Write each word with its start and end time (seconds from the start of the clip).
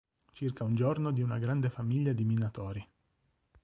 Circa 0.33 0.63
un 0.63 0.73
giorno 0.73 1.11
di 1.11 1.21
una 1.21 1.37
grande 1.37 1.69
famiglia 1.69 2.11
di 2.11 2.25
minatori. 2.25 2.89